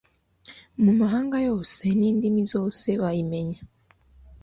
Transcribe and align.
mu 0.83 0.91
mahanga 0.99 1.37
yose 1.47 1.81
n 1.99 2.01
indimi 2.09 2.43
zose 2.53 2.87
bayimenya 3.01 3.61